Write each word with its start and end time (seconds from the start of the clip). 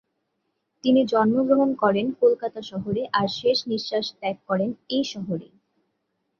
তিনি 0.83 1.01
জন্মগ্রহণ 1.05 1.69
করেন 1.75 2.05
কলকাতা 2.21 2.59
শহরে 2.61 3.03
আর 3.13 3.27
শেষনিশ্বাস 3.39 4.05
ত্যাগ 4.19 4.37
করেন 4.47 4.69
এই 4.89 5.03
শহরেই। 5.03 5.53